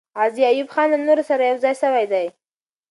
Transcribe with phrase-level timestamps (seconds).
[0.17, 2.25] غازي ایوب خان له نورو سره یو ځای سوی دی.